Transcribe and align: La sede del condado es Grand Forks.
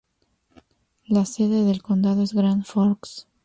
La 1.05 1.25
sede 1.25 1.63
del 1.63 1.83
condado 1.83 2.23
es 2.23 2.33
Grand 2.33 2.65
Forks. 2.65 3.27